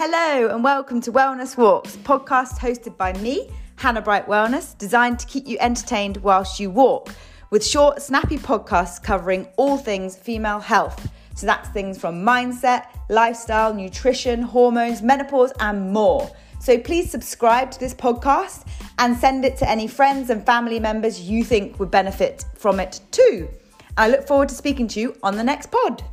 [0.00, 5.26] Hello, and welcome to Wellness Walks, podcast hosted by me, Hannah Bright Wellness, designed to
[5.26, 7.12] keep you entertained whilst you walk,
[7.50, 11.10] with short, snappy podcasts covering all things female health.
[11.34, 16.30] So that's things from mindset, lifestyle, nutrition, hormones, menopause, and more.
[16.60, 18.68] So please subscribe to this podcast
[19.00, 23.00] and send it to any friends and family members you think would benefit from it
[23.10, 23.48] too.
[23.96, 26.04] I look forward to speaking to you on the next pod.